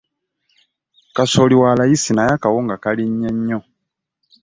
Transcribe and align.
Kasooli 1.15 1.55
wa 1.61 1.69
layisi 1.77 2.11
naye 2.13 2.31
akawunga 2.35 2.75
kalinnye 2.83 3.29
nnyo. 3.35 3.59